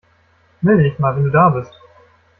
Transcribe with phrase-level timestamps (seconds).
[0.63, 1.79] Melde dich mal, wenn du da bist.